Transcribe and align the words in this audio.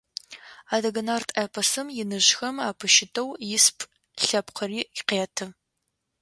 Адыгэ 0.75 1.01
Нарт 1.07 1.29
Эпосым 1.43 1.87
иныжъхэм 2.01 2.55
апыщытэу 2.69 3.29
исп 3.55 3.77
лъэпкъыри 4.25 4.81
къеты. 5.07 5.45